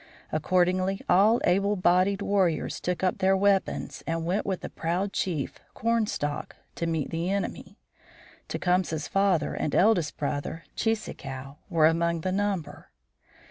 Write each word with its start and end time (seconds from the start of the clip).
Accordingly, 0.31 1.01
all 1.07 1.39
able 1.43 1.75
bodied 1.75 2.23
warriors 2.23 2.79
took 2.79 3.03
up 3.03 3.19
their 3.19 3.37
weapons 3.37 4.01
and 4.07 4.25
went 4.25 4.47
with 4.47 4.61
the 4.61 4.69
proud 4.69 5.13
chief, 5.13 5.59
Cornstalk, 5.75 6.55
to 6.73 6.87
meet 6.87 7.11
the 7.11 7.29
enemy. 7.29 7.77
Tecumseh's 8.47 9.07
father 9.07 9.53
and 9.53 9.75
eldest 9.75 10.17
brother, 10.17 10.63
Cheeseekau, 10.75 11.57
were 11.69 11.85
among 11.85 12.21
the 12.21 12.31
number. 12.31 12.89